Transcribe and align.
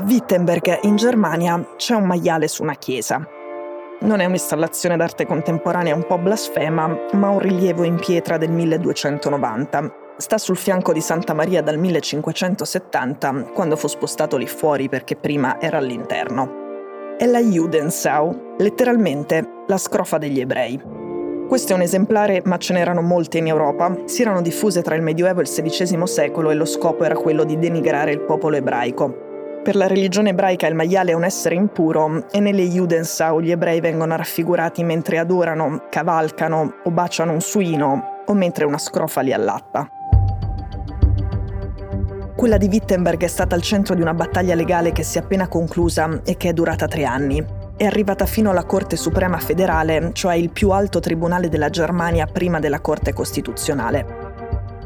A 0.00 0.02
Wittenberg, 0.02 0.78
in 0.84 0.96
Germania, 0.96 1.62
c'è 1.76 1.94
un 1.94 2.04
maiale 2.04 2.48
su 2.48 2.62
una 2.62 2.76
chiesa. 2.76 3.22
Non 4.00 4.20
è 4.20 4.24
un'installazione 4.24 4.96
d'arte 4.96 5.26
contemporanea 5.26 5.94
un 5.94 6.06
po' 6.06 6.16
blasfema, 6.16 6.88
ma 7.12 7.28
un 7.28 7.38
rilievo 7.38 7.82
in 7.84 7.96
pietra 7.96 8.38
del 8.38 8.50
1290. 8.50 10.14
Sta 10.16 10.38
sul 10.38 10.56
fianco 10.56 10.94
di 10.94 11.02
Santa 11.02 11.34
Maria 11.34 11.60
dal 11.60 11.76
1570, 11.76 13.50
quando 13.52 13.76
fu 13.76 13.88
spostato 13.88 14.38
lì 14.38 14.46
fuori 14.46 14.88
perché 14.88 15.16
prima 15.16 15.60
era 15.60 15.76
all'interno. 15.76 17.16
È 17.18 17.26
la 17.26 17.40
Judensau, 17.40 18.54
letteralmente 18.56 19.64
la 19.66 19.76
scrofa 19.76 20.16
degli 20.16 20.40
ebrei. 20.40 20.80
Questo 21.46 21.74
è 21.74 21.76
un 21.76 21.82
esemplare, 21.82 22.40
ma 22.46 22.56
ce 22.56 22.72
n'erano 22.72 23.02
molte 23.02 23.36
in 23.36 23.48
Europa. 23.48 23.94
Si 24.06 24.22
erano 24.22 24.40
diffuse 24.40 24.80
tra 24.80 24.94
il 24.94 25.02
Medioevo 25.02 25.40
e 25.40 25.42
il 25.42 25.50
XVI 25.50 26.06
secolo 26.06 26.48
e 26.48 26.54
lo 26.54 26.64
scopo 26.64 27.04
era 27.04 27.16
quello 27.16 27.44
di 27.44 27.58
denigrare 27.58 28.12
il 28.12 28.22
popolo 28.22 28.56
ebraico. 28.56 29.28
Per 29.62 29.76
la 29.76 29.86
religione 29.86 30.30
ebraica 30.30 30.66
il 30.66 30.74
maiale 30.74 31.10
è 31.10 31.14
un 31.14 31.22
essere 31.22 31.54
impuro 31.54 32.30
e 32.30 32.40
nelle 32.40 32.66
Judensau 32.66 33.40
gli 33.40 33.50
ebrei 33.50 33.80
vengono 33.80 34.16
raffigurati 34.16 34.82
mentre 34.82 35.18
adorano, 35.18 35.84
cavalcano 35.90 36.76
o 36.82 36.90
baciano 36.90 37.32
un 37.32 37.42
suino 37.42 38.22
o 38.24 38.32
mentre 38.32 38.64
una 38.64 38.78
scrofa 38.78 39.20
li 39.20 39.34
allatta. 39.34 39.86
Quella 42.34 42.56
di 42.56 42.68
Wittenberg 42.68 43.22
è 43.22 43.26
stata 43.26 43.54
al 43.54 43.60
centro 43.60 43.94
di 43.94 44.00
una 44.00 44.14
battaglia 44.14 44.54
legale 44.54 44.92
che 44.92 45.02
si 45.02 45.18
è 45.18 45.20
appena 45.20 45.46
conclusa 45.46 46.22
e 46.24 46.38
che 46.38 46.48
è 46.48 46.52
durata 46.54 46.88
tre 46.88 47.04
anni. 47.04 47.44
È 47.76 47.84
arrivata 47.84 48.24
fino 48.24 48.48
alla 48.48 48.64
Corte 48.64 48.96
Suprema 48.96 49.36
Federale, 49.36 50.12
cioè 50.14 50.36
il 50.36 50.50
più 50.50 50.70
alto 50.70 51.00
tribunale 51.00 51.50
della 51.50 51.68
Germania 51.68 52.24
prima 52.24 52.58
della 52.60 52.80
Corte 52.80 53.12
Costituzionale. 53.12 54.19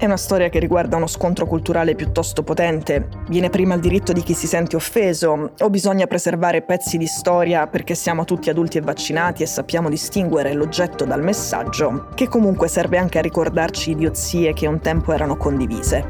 È 0.05 0.07
una 0.07 0.19
storia 0.19 0.51
che 0.51 0.59
riguarda 0.59 0.99
uno 0.99 1.07
scontro 1.07 1.47
culturale 1.47 1.95
piuttosto 1.95 2.43
potente. 2.43 3.09
Viene 3.29 3.49
prima 3.49 3.73
il 3.73 3.81
diritto 3.81 4.13
di 4.13 4.23
chi 4.23 4.35
si 4.35 4.47
sente 4.47 4.77
offeso, 4.77 5.53
o 5.59 5.71
bisogna 5.71 6.07
preservare 6.07 6.61
pezzi 6.61 6.99
di 6.99 7.07
storia 7.07 7.67
perché 7.69 7.95
siamo 7.95 8.25
tutti 8.25 8.51
adulti 8.51 8.77
e 8.77 8.83
vaccinati 8.83 9.43
e 9.43 9.47
sappiamo 9.47 9.89
distinguere 9.89 10.53
l'oggetto 10.53 11.07
dal 11.07 11.23
messaggio, 11.23 12.09
che 12.15 12.29
comunque 12.29 12.69
serve 12.69 12.99
anche 12.99 13.17
a 13.17 13.23
ricordarci 13.23 13.93
idiozie 13.93 14.53
che 14.53 14.67
un 14.67 14.79
tempo 14.81 15.11
erano 15.11 15.39
condivise. 15.39 16.07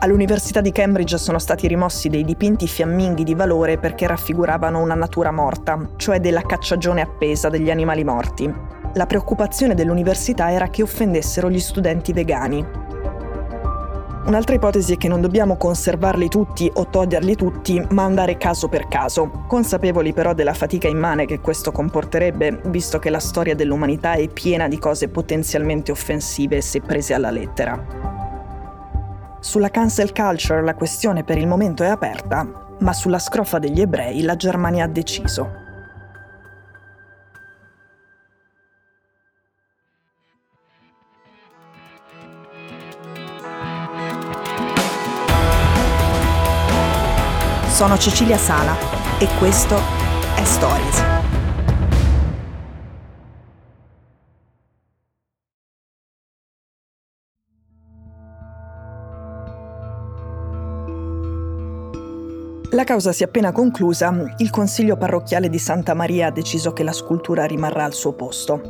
All'Università 0.00 0.60
di 0.60 0.72
Cambridge 0.72 1.18
sono 1.18 1.38
stati 1.38 1.68
rimossi 1.68 2.08
dei 2.08 2.24
dipinti 2.24 2.66
fiamminghi 2.66 3.22
di 3.22 3.36
valore 3.36 3.78
perché 3.78 4.08
raffiguravano 4.08 4.80
una 4.80 4.96
natura 4.96 5.30
morta, 5.30 5.90
cioè 5.94 6.18
della 6.18 6.42
cacciagione 6.42 7.00
appesa 7.00 7.48
degli 7.48 7.70
animali 7.70 8.02
morti, 8.02 8.52
la 8.94 9.06
preoccupazione 9.06 9.74
dell'università 9.74 10.50
era 10.50 10.68
che 10.68 10.82
offendessero 10.82 11.50
gli 11.50 11.60
studenti 11.60 12.12
vegani. 12.12 12.64
Un'altra 14.24 14.54
ipotesi 14.54 14.92
è 14.92 14.96
che 14.96 15.08
non 15.08 15.20
dobbiamo 15.20 15.56
conservarli 15.56 16.28
tutti 16.28 16.70
o 16.72 16.86
toglierli 16.86 17.34
tutti, 17.34 17.84
ma 17.90 18.04
andare 18.04 18.36
caso 18.36 18.68
per 18.68 18.86
caso, 18.86 19.44
consapevoli 19.48 20.12
però 20.12 20.32
della 20.32 20.54
fatica 20.54 20.86
immane 20.86 21.26
che 21.26 21.40
questo 21.40 21.72
comporterebbe, 21.72 22.60
visto 22.66 23.00
che 23.00 23.10
la 23.10 23.18
storia 23.18 23.56
dell'umanità 23.56 24.12
è 24.12 24.28
piena 24.28 24.68
di 24.68 24.78
cose 24.78 25.08
potenzialmente 25.08 25.90
offensive 25.90 26.60
se 26.60 26.80
prese 26.80 27.14
alla 27.14 27.30
lettera. 27.30 27.84
Sulla 29.40 29.70
cancel 29.70 30.12
culture 30.12 30.62
la 30.62 30.76
questione 30.76 31.24
per 31.24 31.36
il 31.36 31.48
momento 31.48 31.82
è 31.82 31.88
aperta, 31.88 32.46
ma 32.78 32.92
sulla 32.92 33.18
scrofa 33.18 33.58
degli 33.58 33.80
ebrei 33.80 34.22
la 34.22 34.36
Germania 34.36 34.84
ha 34.84 34.88
deciso. 34.88 35.61
Sono 47.72 47.96
Cecilia 47.96 48.36
Sala 48.36 48.76
e 49.18 49.26
questo 49.38 49.74
è 50.36 50.44
Stories. 50.44 51.02
La 62.72 62.84
causa 62.84 63.12
si 63.12 63.22
è 63.22 63.26
appena 63.26 63.52
conclusa, 63.52 64.34
il 64.36 64.50
consiglio 64.50 64.98
parrocchiale 64.98 65.48
di 65.48 65.58
Santa 65.58 65.94
Maria 65.94 66.26
ha 66.26 66.30
deciso 66.30 66.74
che 66.74 66.82
la 66.82 66.92
scultura 66.92 67.46
rimarrà 67.46 67.84
al 67.84 67.94
suo 67.94 68.12
posto. 68.12 68.60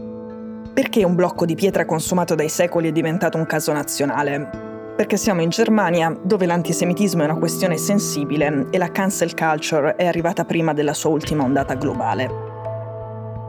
Perché 0.73 1.03
un 1.03 1.17
blocco 1.17 1.45
di 1.45 1.57
pietra 1.57 1.85
consumato 1.85 2.37
dai 2.37 2.49
secoli 2.49 2.91
è 2.91 2.93
diventato 2.93 3.37
un 3.37 3.47
caso 3.47 3.73
nazionale? 3.73 4.62
Perché 4.95 5.17
siamo 5.17 5.41
in 5.41 5.49
Germania, 5.49 6.15
dove 6.23 6.45
l'antisemitismo 6.45 7.23
è 7.23 7.25
una 7.25 7.39
questione 7.39 7.79
sensibile 7.79 8.67
e 8.71 8.77
la 8.77 8.91
cancel 8.91 9.35
culture 9.35 9.97
è 9.97 10.07
arrivata 10.07 10.45
prima 10.45 10.75
della 10.75 10.93
sua 10.93 11.11
ultima 11.11 11.45
ondata 11.45 11.75
globale. 11.75 12.51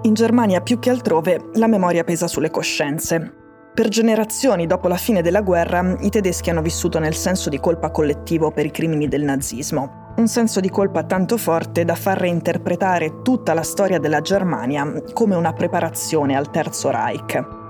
In 0.04 0.14
Germania 0.14 0.62
più 0.62 0.80
che 0.80 0.90
altrove 0.90 1.50
la 1.54 1.68
memoria 1.68 2.04
pesa 2.04 2.28
sulle 2.28 2.50
coscienze. 2.50 3.34
Per 3.74 3.88
generazioni 3.90 4.68
dopo 4.68 4.88
la 4.88 4.96
fine 4.96 5.22
della 5.22 5.42
guerra 5.42 5.96
i 6.00 6.10
tedeschi 6.10 6.50
hanno 6.50 6.62
vissuto 6.62 7.00
nel 7.00 7.16
senso 7.16 7.50
di 7.50 7.60
colpa 7.60 7.92
collettivo 7.92 8.52
per 8.52 8.66
i 8.66 8.72
crimini 8.72 9.08
del 9.08 9.24
nazismo. 9.24 10.14
Un 10.16 10.28
senso 10.28 10.60
di 10.60 10.70
colpa 10.70 11.04
tanto 11.04 11.38
forte 11.38 11.84
da 11.84 11.96
far 11.96 12.20
reinterpretare 12.20 13.22
tutta 13.22 13.54
la 13.54 13.64
storia 13.64 14.00
della 14.00 14.22
Germania 14.22 15.02
come 15.12 15.36
una 15.36 15.54
preparazione 15.54 16.36
al 16.38 16.52
Terzo 16.52 16.90
Reich. 16.90 17.63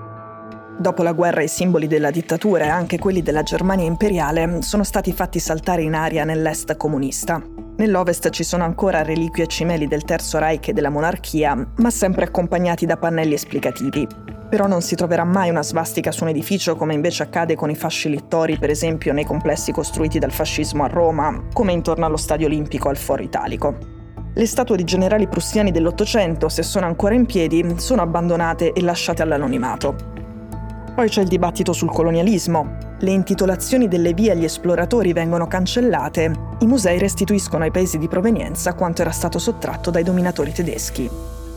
Dopo 0.78 1.04
la 1.04 1.14
guerra 1.14 1.42
i 1.42 1.48
simboli 1.48 1.88
della 1.88 2.12
dittatura 2.12 2.66
e 2.66 2.70
anche 2.70 2.98
quelli 2.98 3.22
della 3.22 3.44
Germania 3.44 3.86
imperiale 3.86 4.62
sono 4.62 4.84
stati 4.84 5.14
fatti 5.14 5.40
saltare 5.40 5.84
in 5.84 5.94
aria 5.94 6.24
nell'est 6.24 6.76
comunista. 6.76 7.42
Nell'ovest 7.78 8.30
ci 8.32 8.44
sono 8.44 8.64
ancora 8.64 9.02
reliquie 9.02 9.46
e 9.46 9.48
cimeli 9.48 9.88
del 9.88 10.04
Terzo 10.04 10.40
Reich 10.40 10.68
e 10.68 10.74
della 10.74 10.90
monarchia, 10.90 11.56
ma 11.78 11.90
sempre 11.90 12.26
accompagnati 12.26 12.86
da 12.86 12.98
pannelli 12.98 13.34
esplicativi. 13.34 14.08
Però 14.50 14.68
non 14.68 14.82
si 14.82 14.96
troverà 14.96 15.24
mai 15.24 15.50
una 15.50 15.64
svastica 15.64 16.12
su 16.12 16.24
un 16.24 16.30
edificio 16.30 16.76
come 16.76 16.94
invece 16.94 17.24
accade 17.24 17.56
con 17.56 17.70
i 17.70 17.76
fasci 17.76 18.10
littori, 18.10 18.58
per 18.58 18.70
esempio 18.70 19.14
nei 19.14 19.26
complessi 19.26 19.72
costruiti 19.72 20.20
dal 20.20 20.32
fascismo 20.32 20.84
a 20.84 20.88
Roma, 20.88 21.48
come 21.54 21.72
intorno 21.72 22.06
allo 22.06 22.18
Stadio 22.18 22.48
Olimpico 22.48 22.90
al 22.90 22.98
Foro 22.98 23.24
Italico. 23.24 23.78
Le 24.34 24.46
statue 24.46 24.78
di 24.78 24.84
generali 24.84 25.28
prussiani 25.28 25.72
dell'Ottocento, 25.72 26.50
se 26.50 26.64
sono 26.64 26.88
ancora 26.88 27.14
in 27.14 27.26
piedi, 27.26 27.76
sono 27.78 28.02
abbandonate 28.02 28.74
e 28.74 28.82
lasciate 28.82 29.22
all'anonimato. 29.22 30.13
Poi 30.96 31.10
c'è 31.10 31.22
il 31.22 31.28
dibattito 31.28 31.74
sul 31.74 31.90
colonialismo. 31.90 32.78
Le 33.00 33.10
intitolazioni 33.10 33.88
delle 33.88 34.14
vie 34.14 34.30
agli 34.30 34.44
esploratori 34.44 35.12
vengono 35.12 35.48
cancellate. 35.48 36.32
I 36.60 36.68
musei 36.68 37.00
restituiscono 37.00 37.64
ai 37.64 37.72
paesi 37.72 37.98
di 37.98 38.08
provenienza 38.08 38.76
quanto 38.76 39.02
era 39.02 39.10
stato 39.10 39.40
sottratto 39.40 39.90
dai 39.90 40.04
dominatori 40.04 40.52
tedeschi. 40.52 41.10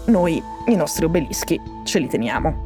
Noi, 0.06 0.42
i 0.68 0.74
nostri 0.74 1.04
obelischi, 1.04 1.60
ce 1.84 1.98
li 1.98 2.08
teniamo. 2.08 2.64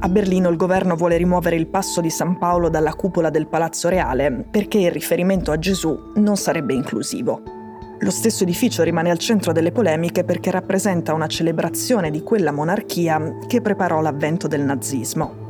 A 0.00 0.08
Berlino 0.08 0.48
il 0.48 0.56
governo 0.56 0.96
vuole 0.96 1.18
rimuovere 1.18 1.56
il 1.56 1.66
passo 1.66 2.00
di 2.00 2.08
San 2.08 2.38
Paolo 2.38 2.70
dalla 2.70 2.94
cupola 2.94 3.28
del 3.28 3.48
Palazzo 3.48 3.90
Reale 3.90 4.46
perché 4.50 4.78
il 4.78 4.92
riferimento 4.92 5.50
a 5.50 5.58
Gesù 5.58 6.12
non 6.14 6.36
sarebbe 6.36 6.72
inclusivo. 6.72 7.57
Lo 8.00 8.10
stesso 8.12 8.44
edificio 8.44 8.84
rimane 8.84 9.10
al 9.10 9.18
centro 9.18 9.50
delle 9.50 9.72
polemiche 9.72 10.22
perché 10.22 10.52
rappresenta 10.52 11.14
una 11.14 11.26
celebrazione 11.26 12.12
di 12.12 12.22
quella 12.22 12.52
monarchia 12.52 13.38
che 13.48 13.60
preparò 13.60 14.00
l'avvento 14.00 14.46
del 14.46 14.62
nazismo. 14.62 15.46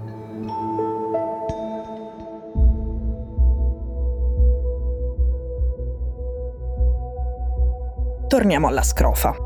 Torniamo 8.28 8.68
alla 8.68 8.82
scrofa. 8.82 9.36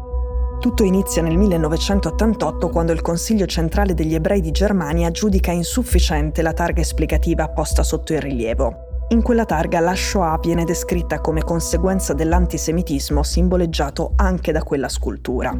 Tutto 0.61 0.85
inizia 0.85 1.23
nel 1.23 1.37
1988 1.37 2.69
quando 2.69 2.93
il 2.93 3.01
Consiglio 3.01 3.47
centrale 3.47 3.95
degli 3.95 4.15
ebrei 4.15 4.41
di 4.41 4.53
Germania 4.53 5.11
giudica 5.11 5.51
insufficiente 5.51 6.41
la 6.41 6.53
targa 6.53 6.83
esplicativa 6.83 7.49
posta 7.49 7.83
sotto 7.83 8.13
il 8.13 8.21
rilievo. 8.21 8.92
In 9.13 9.21
quella 9.21 9.45
targa 9.45 9.79
la 9.81 9.95
Shoah 9.95 10.39
viene 10.43 10.65
descritta 10.65 11.21
come 11.21 11.43
conseguenza 11.45 12.15
dell'antisemitismo 12.15 13.23
simboleggiato 13.23 14.15
anche 14.17 14.53
da 14.53 14.63
quella 14.63 14.89
scultura. 14.89 15.55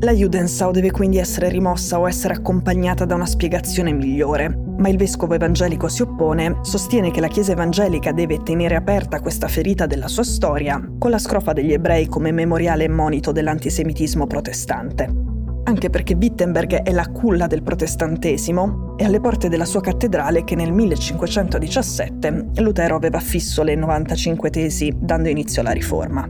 La 0.00 0.12
Judensau 0.12 0.70
deve 0.70 0.90
quindi 0.90 1.16
essere 1.16 1.48
rimossa 1.48 1.98
o 1.98 2.06
essere 2.06 2.34
accompagnata 2.34 3.06
da 3.06 3.14
una 3.14 3.24
spiegazione 3.24 3.94
migliore, 3.94 4.54
ma 4.76 4.90
il 4.90 4.98
vescovo 4.98 5.32
evangelico 5.32 5.88
si 5.88 6.02
oppone, 6.02 6.58
sostiene 6.60 7.10
che 7.10 7.20
la 7.20 7.28
Chiesa 7.28 7.52
evangelica 7.52 8.12
deve 8.12 8.42
tenere 8.42 8.76
aperta 8.76 9.20
questa 9.20 9.48
ferita 9.48 9.86
della 9.86 10.06
sua 10.06 10.24
storia, 10.24 10.78
con 10.98 11.10
la 11.10 11.18
scrofa 11.18 11.54
degli 11.54 11.72
ebrei 11.72 12.06
come 12.06 12.32
memoriale 12.32 12.84
e 12.84 12.88
monito 12.88 13.32
dell'antisemitismo 13.32 14.26
protestante 14.26 15.27
anche 15.68 15.90
perché 15.90 16.14
Wittenberg 16.14 16.82
è 16.82 16.92
la 16.92 17.06
culla 17.08 17.46
del 17.46 17.62
protestantesimo 17.62 18.96
e 18.96 19.04
alle 19.04 19.20
porte 19.20 19.50
della 19.50 19.66
sua 19.66 19.82
cattedrale 19.82 20.42
che 20.42 20.54
nel 20.54 20.72
1517 20.72 22.46
Lutero 22.56 22.96
aveva 22.96 23.20
fisso 23.20 23.62
le 23.62 23.74
95 23.74 24.48
tesi 24.48 24.90
dando 24.98 25.28
inizio 25.28 25.60
alla 25.60 25.72
riforma. 25.72 26.26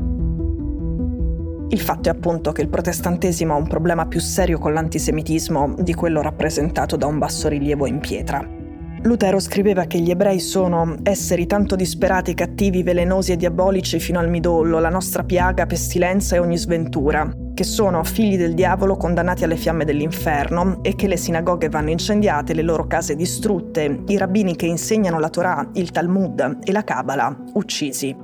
Il 1.71 1.81
fatto 1.81 2.09
è 2.09 2.13
appunto 2.13 2.51
che 2.51 2.63
il 2.63 2.69
protestantesimo 2.69 3.55
ha 3.55 3.59
un 3.59 3.69
problema 3.69 4.07
più 4.07 4.19
serio 4.19 4.59
con 4.59 4.73
l'antisemitismo 4.73 5.77
di 5.79 5.95
quello 5.95 6.21
rappresentato 6.21 6.97
da 6.97 7.07
un 7.07 7.19
bassorilievo 7.19 7.87
in 7.87 8.01
pietra. 8.01 8.58
Lutero 9.03 9.39
scriveva 9.39 9.85
che 9.85 10.01
gli 10.01 10.11
ebrei 10.11 10.41
sono 10.41 10.97
esseri 11.03 11.47
tanto 11.47 11.77
disperati, 11.77 12.35
cattivi, 12.35 12.83
velenosi 12.83 13.33
e 13.33 13.37
diabolici 13.37 14.01
fino 14.01 14.19
al 14.19 14.29
midollo, 14.29 14.81
la 14.81 14.89
nostra 14.89 15.23
piaga, 15.23 15.67
pestilenza 15.67 16.35
e 16.35 16.41
ogni 16.41 16.59
sventura, 16.59 17.31
che 17.55 17.63
sono 17.63 18.03
figli 18.03 18.37
del 18.37 18.55
diavolo 18.55 18.97
condannati 18.97 19.45
alle 19.45 19.57
fiamme 19.57 19.85
dell'inferno 19.85 20.83
e 20.83 20.97
che 20.97 21.07
le 21.07 21.17
sinagoghe 21.17 21.69
vanno 21.69 21.91
incendiate, 21.91 22.55
le 22.55 22.63
loro 22.63 22.87
case 22.87 23.15
distrutte, 23.15 24.03
i 24.07 24.17
rabbini 24.17 24.57
che 24.57 24.67
insegnano 24.67 25.21
la 25.21 25.31
Torah, 25.31 25.71
il 25.75 25.91
Talmud 25.93 26.59
e 26.65 26.73
la 26.73 26.83
Kabbalah 26.83 27.37
uccisi. 27.55 28.15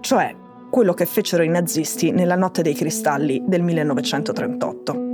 Cioè, 0.00 0.34
quello 0.70 0.92
che 0.92 1.06
fecero 1.06 1.42
i 1.42 1.48
nazisti 1.48 2.10
nella 2.10 2.36
notte 2.36 2.60
dei 2.60 2.74
cristalli 2.74 3.42
del 3.46 3.62
1938. 3.62 5.07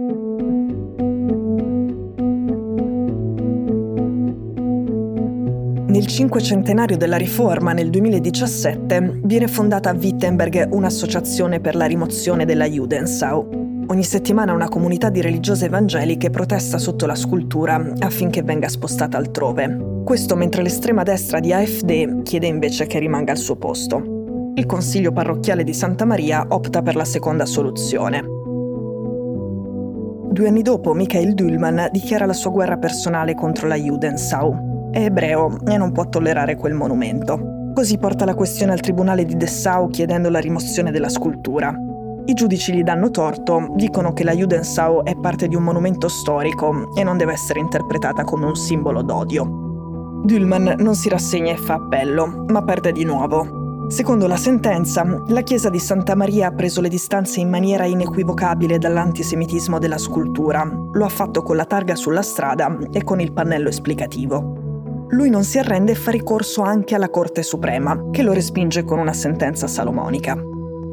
Nel 5.94 6.08
cinquecentenario 6.08 6.96
della 6.96 7.17
riforma, 7.17 7.73
nel 7.73 7.88
2017, 7.88 9.20
viene 9.23 9.46
fondata 9.46 9.91
a 9.91 9.94
Wittenberg 9.94 10.70
un'associazione 10.73 11.61
per 11.61 11.76
la 11.76 11.85
rimozione 11.85 12.44
della 12.44 12.69
Judensau. 12.69 13.85
Ogni 13.87 14.02
settimana 14.02 14.52
una 14.52 14.69
comunità 14.69 15.08
di 15.08 15.20
religiose 15.20 15.67
evangeliche 15.67 16.31
protesta 16.31 16.79
sotto 16.79 17.06
la 17.06 17.14
scultura 17.14 17.93
affinché 18.00 18.43
venga 18.43 18.69
spostata 18.69 19.19
altrove. 19.19 20.02
Questo 20.05 20.35
mentre 20.35 20.62
l'estrema 20.62 21.05
destra 21.05 21.38
di 21.38 21.52
AfD 21.52 22.23
chiede 22.23 22.49
invece 22.49 22.87
che 22.87 22.99
rimanga 22.99 23.31
al 23.31 23.38
suo 23.38 23.55
posto. 23.55 24.52
Il 24.56 24.67
consiglio 24.67 25.12
parrocchiale 25.12 25.62
di 25.62 25.75
Santa 25.75 26.05
Maria 26.05 26.44
opta 26.49 26.82
per 26.82 26.96
la 26.96 27.05
seconda 27.05 27.46
soluzione. 27.46 28.20
Due 30.32 30.49
anni 30.49 30.62
dopo, 30.62 30.93
Michael 30.93 31.35
Dülman 31.35 31.91
dichiara 31.93 32.26
la 32.26 32.32
sua 32.32 32.50
guerra 32.50 32.79
personale 32.79 33.37
contro 33.37 33.69
la 33.69 33.76
Judensau 33.76 34.73
è 34.94 35.06
ebreo 35.06 35.58
e 35.67 35.76
non 35.76 35.91
può 35.91 36.08
tollerare 36.08 36.55
quel 36.56 36.73
monumento. 36.73 37.73
Così 37.75 37.99
porta 37.99 38.25
la 38.25 38.37
questione 38.37 38.70
al 38.70 38.79
tribunale 38.79 39.25
di 39.25 39.37
Dessau 39.37 39.88
chiedendo 39.88 40.31
la 40.31 40.38
rimozione 40.38 40.93
della 40.93 41.08
scultura. 41.08 41.75
I 42.26 42.32
giudici 42.32 42.73
gli 42.73 42.85
danno 42.85 43.11
torto, 43.11 43.73
dicono 43.75 44.12
che 44.12 44.23
la 44.23 44.32
Judensau 44.32 45.02
è 45.02 45.17
parte 45.17 45.49
di 45.49 45.56
un 45.56 45.64
monumento 45.64 46.06
storico 46.06 46.94
e 46.94 47.02
non 47.02 47.19
deve 47.19 47.32
essere 47.32 47.58
interpretata 47.58 48.23
come 48.23 48.46
un 48.46 48.55
simbolo 48.55 49.02
d'odio. 49.02 50.23
Dülman 50.25 50.76
non 50.79 50.94
si 50.94 51.08
rassegna 51.08 51.52
e 51.52 51.56
fa 51.56 51.75
appello, 51.75 52.44
ma 52.46 52.62
perde 52.62 52.93
di 52.93 53.05
nuovo. 53.05 53.88
Secondo 53.88 54.29
la 54.29 54.37
sentenza, 54.37 55.05
la 55.26 55.43
chiesa 55.43 55.69
di 55.69 55.81
Santa 55.81 56.14
Maria 56.14 56.46
ha 56.46 56.52
preso 56.52 56.81
le 56.81 56.88
distanze 56.88 57.41
in 57.41 57.50
maniera 57.50 57.85
inequivocabile 57.85 58.79
dall'antisemitismo 58.79 59.79
della 59.81 59.99
scultura. 59.99 60.64
Lo 60.93 61.05
ha 61.05 61.11
fatto 61.11 61.43
con 61.43 61.56
la 61.56 61.67
targa 61.67 61.96
sulla 61.96 62.23
strada 62.23 62.79
e 62.93 63.02
con 63.02 63.20
il 63.20 63.32
pannello 63.32 63.69
esplicativo 63.69 64.62
lui 65.14 65.31
non 65.31 65.44
si 65.44 65.58
arrende 65.58 65.93
e 65.93 65.94
fa 65.94 66.11
ricorso 66.11 66.62
anche 66.62 66.94
alla 66.94 67.08
Corte 67.08 67.43
Suprema, 67.43 68.11
che 68.11 68.22
lo 68.22 68.32
respinge 68.32 68.82
con 68.84 68.99
una 68.99 69.12
sentenza 69.12 69.66
salomonica. 69.66 70.37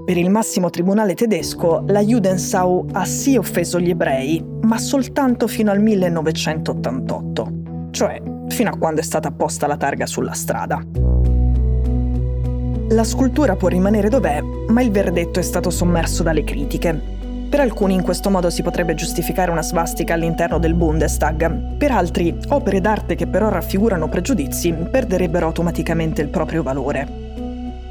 Per 0.06 0.18
il 0.18 0.30
massimo 0.30 0.70
tribunale 0.70 1.16
tedesco, 1.16 1.84
la 1.88 2.02
Judensau 2.02 2.86
ha 2.92 3.06
sì 3.06 3.36
offeso 3.36 3.80
gli 3.80 3.90
ebrei, 3.90 4.44
ma 4.62 4.78
soltanto 4.78 5.48
fino 5.48 5.72
al 5.72 5.82
1988, 5.82 7.52
cioè 7.92 8.22
fino 8.50 8.70
a 8.70 8.78
quando 8.78 9.02
è 9.02 9.04
stata 9.04 9.32
posta 9.32 9.68
la 9.68 9.78
targa 9.78 10.06
sulla 10.06 10.34
strada. 10.34 10.82
La 12.90 13.04
scultura 13.04 13.56
può 13.56 13.70
rimanere 13.70 14.10
dov'è, 14.10 14.42
ma 14.42 14.82
il 14.82 14.92
verdetto 14.92 15.40
è 15.40 15.44
stato 15.44 15.70
sommerso 15.70 16.24
dalle 16.24 16.44
critiche. 16.44 17.20
Per 17.52 17.60
alcuni 17.60 17.96
in 17.96 18.02
questo 18.02 18.30
modo 18.30 18.50
si 18.50 18.62
potrebbe 18.62 18.96
giustificare 18.96 19.52
una 19.52 19.62
svastica 19.62 20.14
all'interno 20.14 20.58
del 20.58 20.74
Bundestag. 20.74 21.76
Per 21.76 21.92
altri, 21.92 22.34
opere 22.48 22.80
d'arte 22.80 23.16
che 23.16 23.28
però 23.28 23.50
raffigurano 23.50 24.08
pregiudizi 24.08 24.72
perderebbero 24.72 25.48
automaticamente 25.48 26.22
il 26.22 26.30
proprio 26.30 26.64
valore. 26.64 27.06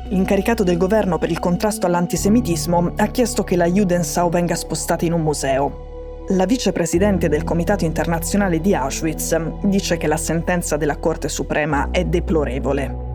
L'incaricato 0.09 0.65
del 0.65 0.79
governo 0.79 1.19
per 1.19 1.31
il 1.31 1.39
contrasto 1.39 1.85
all'antisemitismo 1.85 2.93
ha 2.97 3.07
chiesto 3.09 3.45
che 3.45 3.57
la 3.57 3.67
Judensau 3.67 4.31
venga 4.31 4.55
spostata 4.55 5.05
in 5.05 5.12
un 5.12 5.21
museo. 5.21 6.25
La 6.31 6.47
vicepresidente 6.47 7.29
del 7.29 7.45
Comitato 7.45 7.85
internazionale 7.85 8.62
di 8.62 8.75
Auschwitz 8.75 9.37
dice 9.65 9.99
che 9.99 10.07
la 10.07 10.17
sentenza 10.17 10.79
della 10.79 10.97
Corte 10.97 11.29
Suprema 11.29 11.91
è 11.91 12.07
deplorevole. 12.07 13.10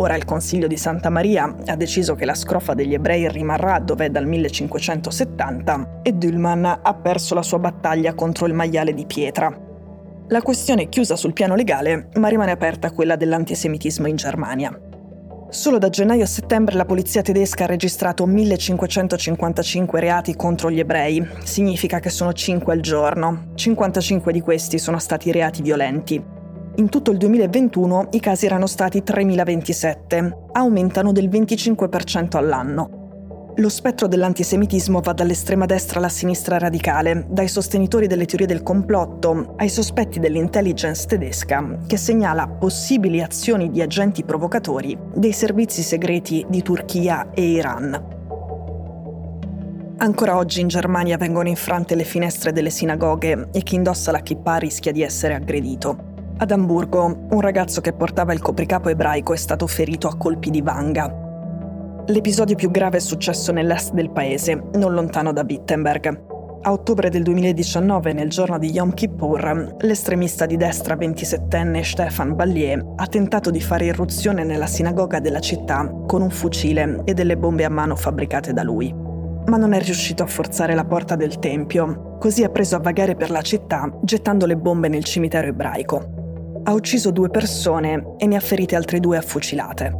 Ora 0.00 0.14
il 0.14 0.24
Consiglio 0.24 0.68
di 0.68 0.76
Santa 0.76 1.10
Maria 1.10 1.52
ha 1.66 1.74
deciso 1.74 2.14
che 2.14 2.24
la 2.24 2.34
scrofa 2.34 2.72
degli 2.72 2.94
ebrei 2.94 3.28
rimarrà 3.28 3.80
dove 3.80 4.04
è 4.04 4.10
dal 4.10 4.26
1570 4.26 6.00
e 6.02 6.12
Dülman 6.12 6.80
ha 6.82 6.94
perso 6.94 7.34
la 7.34 7.42
sua 7.42 7.58
battaglia 7.58 8.14
contro 8.14 8.46
il 8.46 8.54
maiale 8.54 8.94
di 8.94 9.06
pietra. 9.06 9.52
La 10.28 10.42
questione 10.42 10.82
è 10.82 10.88
chiusa 10.88 11.16
sul 11.16 11.32
piano 11.32 11.56
legale, 11.56 12.10
ma 12.14 12.28
rimane 12.28 12.52
aperta 12.52 12.92
quella 12.92 13.16
dell'antisemitismo 13.16 14.06
in 14.06 14.14
Germania. 14.14 14.78
Solo 15.50 15.78
da 15.78 15.88
gennaio 15.88 16.22
a 16.22 16.26
settembre 16.26 16.76
la 16.76 16.84
polizia 16.84 17.22
tedesca 17.22 17.64
ha 17.64 17.66
registrato 17.66 18.24
1555 18.24 19.98
reati 19.98 20.36
contro 20.36 20.70
gli 20.70 20.78
ebrei, 20.78 21.26
significa 21.42 21.98
che 21.98 22.10
sono 22.10 22.32
5 22.32 22.72
al 22.72 22.80
giorno. 22.80 23.50
55 23.54 24.32
di 24.32 24.42
questi 24.42 24.78
sono 24.78 25.00
stati 25.00 25.32
reati 25.32 25.60
violenti. 25.60 26.36
In 26.78 26.90
tutto 26.90 27.10
il 27.10 27.16
2021 27.16 28.10
i 28.12 28.20
casi 28.20 28.46
erano 28.46 28.68
stati 28.68 29.02
3.027, 29.04 30.50
aumentano 30.52 31.10
del 31.10 31.28
25% 31.28 32.36
all'anno. 32.36 33.52
Lo 33.56 33.68
spettro 33.68 34.06
dell'antisemitismo 34.06 35.00
va 35.00 35.12
dall'estrema 35.12 35.66
destra 35.66 35.98
alla 35.98 36.08
sinistra 36.08 36.56
radicale, 36.56 37.26
dai 37.28 37.48
sostenitori 37.48 38.06
delle 38.06 38.26
teorie 38.26 38.46
del 38.46 38.62
complotto 38.62 39.54
ai 39.56 39.68
sospetti 39.68 40.20
dell'intelligence 40.20 41.04
tedesca, 41.08 41.80
che 41.84 41.96
segnala 41.96 42.46
possibili 42.46 43.22
azioni 43.22 43.72
di 43.72 43.82
agenti 43.82 44.22
provocatori 44.22 44.96
dei 45.16 45.32
servizi 45.32 45.82
segreti 45.82 46.46
di 46.48 46.62
Turchia 46.62 47.30
e 47.34 47.42
Iran. 47.42 48.16
Ancora 49.96 50.36
oggi 50.36 50.60
in 50.60 50.68
Germania 50.68 51.16
vengono 51.16 51.48
infrante 51.48 51.96
le 51.96 52.04
finestre 52.04 52.52
delle 52.52 52.70
sinagoghe 52.70 53.48
e 53.50 53.64
chi 53.64 53.74
indossa 53.74 54.12
la 54.12 54.20
kippa 54.20 54.58
rischia 54.58 54.92
di 54.92 55.02
essere 55.02 55.34
aggredito. 55.34 56.07
Ad 56.40 56.52
Amburgo, 56.52 57.26
un 57.30 57.40
ragazzo 57.40 57.80
che 57.80 57.92
portava 57.92 58.32
il 58.32 58.40
copricapo 58.40 58.88
ebraico 58.88 59.32
è 59.32 59.36
stato 59.36 59.66
ferito 59.66 60.06
a 60.06 60.16
colpi 60.16 60.50
di 60.50 60.62
vanga. 60.62 61.12
L'episodio 62.06 62.54
più 62.54 62.70
grave 62.70 62.98
è 62.98 63.00
successo 63.00 63.50
nell'est 63.50 63.92
del 63.92 64.12
paese, 64.12 64.62
non 64.74 64.94
lontano 64.94 65.32
da 65.32 65.44
Wittenberg. 65.44 66.26
A 66.62 66.70
ottobre 66.70 67.10
del 67.10 67.24
2019, 67.24 68.12
nel 68.12 68.28
giorno 68.28 68.56
di 68.56 68.70
Yom 68.70 68.94
Kippur, 68.94 69.78
l'estremista 69.80 70.46
di 70.46 70.56
destra 70.56 70.94
27enne 70.94 71.82
Stefan 71.82 72.36
Ballier 72.36 72.86
ha 72.94 73.06
tentato 73.08 73.50
di 73.50 73.60
fare 73.60 73.86
irruzione 73.86 74.44
nella 74.44 74.66
sinagoga 74.66 75.18
della 75.18 75.40
città 75.40 75.92
con 76.06 76.22
un 76.22 76.30
fucile 76.30 77.00
e 77.04 77.14
delle 77.14 77.36
bombe 77.36 77.64
a 77.64 77.68
mano 77.68 77.96
fabbricate 77.96 78.52
da 78.52 78.62
lui. 78.62 78.94
Ma 78.94 79.56
non 79.56 79.72
è 79.72 79.80
riuscito 79.80 80.22
a 80.22 80.26
forzare 80.28 80.76
la 80.76 80.84
porta 80.84 81.16
del 81.16 81.40
tempio, 81.40 82.16
così 82.20 82.44
ha 82.44 82.48
preso 82.48 82.76
a 82.76 82.80
vagare 82.80 83.16
per 83.16 83.30
la 83.30 83.42
città 83.42 83.90
gettando 84.02 84.46
le 84.46 84.56
bombe 84.56 84.86
nel 84.86 85.02
cimitero 85.02 85.48
ebraico 85.48 86.18
ha 86.68 86.72
ucciso 86.74 87.10
due 87.10 87.30
persone 87.30 88.16
e 88.18 88.26
ne 88.26 88.36
ha 88.36 88.40
ferite 88.40 88.76
altre 88.76 89.00
due 89.00 89.16
a 89.16 89.22
fucilate. 89.22 89.90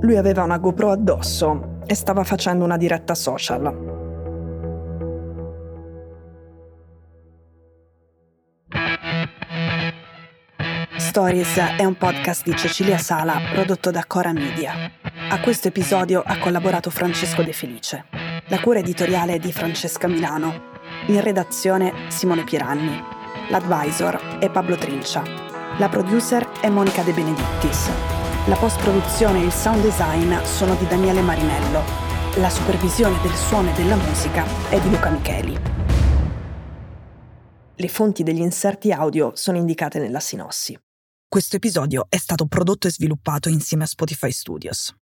Lui 0.00 0.16
aveva 0.16 0.42
una 0.42 0.56
GoPro 0.56 0.90
addosso 0.90 1.80
e 1.84 1.94
stava 1.94 2.24
facendo 2.24 2.64
una 2.64 2.78
diretta 2.78 3.14
social. 3.14 3.94
Stories 10.96 11.58
è 11.76 11.84
un 11.84 11.96
podcast 11.98 12.42
di 12.44 12.56
Cecilia 12.56 12.96
Sala 12.96 13.38
prodotto 13.52 13.90
da 13.90 14.04
Cora 14.06 14.32
Media. 14.32 14.72
A 15.28 15.40
questo 15.40 15.68
episodio 15.68 16.22
ha 16.24 16.38
collaborato 16.38 16.88
Francesco 16.88 17.42
De 17.42 17.52
Felice. 17.52 18.06
La 18.46 18.60
cura 18.60 18.78
editoriale 18.78 19.34
è 19.34 19.38
di 19.38 19.52
Francesca 19.52 20.08
Milano. 20.08 20.74
In 21.08 21.20
redazione 21.20 21.92
Simone 22.08 22.44
Piranni. 22.44 22.98
L'advisor 23.50 24.38
è 24.38 24.50
Pablo 24.50 24.76
Trincia. 24.76 25.45
La 25.78 25.90
producer 25.90 26.52
è 26.62 26.70
Monica 26.70 27.02
De 27.02 27.12
Benedittis. 27.12 27.90
La 28.46 28.56
post-produzione 28.56 29.42
e 29.42 29.44
il 29.44 29.52
sound 29.52 29.82
design 29.82 30.34
sono 30.44 30.74
di 30.74 30.86
Daniele 30.86 31.20
Marinello. 31.20 31.82
La 32.36 32.48
supervisione 32.48 33.20
del 33.20 33.34
suono 33.34 33.68
e 33.68 33.74
della 33.74 33.96
musica 33.96 34.46
è 34.70 34.80
di 34.80 34.88
Luca 34.88 35.10
Micheli. 35.10 35.54
Le 37.74 37.88
fonti 37.88 38.22
degli 38.22 38.40
inserti 38.40 38.90
audio 38.90 39.32
sono 39.34 39.58
indicate 39.58 39.98
nella 39.98 40.20
sinossi. 40.20 40.78
Questo 41.28 41.56
episodio 41.56 42.06
è 42.08 42.16
stato 42.16 42.46
prodotto 42.46 42.86
e 42.86 42.90
sviluppato 42.90 43.50
insieme 43.50 43.84
a 43.84 43.86
Spotify 43.86 44.30
Studios. 44.30 44.96